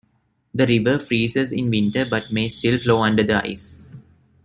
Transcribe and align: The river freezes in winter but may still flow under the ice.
The 0.55 0.65
river 0.65 0.97
freezes 0.97 1.51
in 1.51 1.69
winter 1.69 2.05
but 2.09 2.33
may 2.33 2.49
still 2.49 2.79
flow 2.81 3.03
under 3.03 3.21
the 3.21 3.35
ice. 3.45 3.85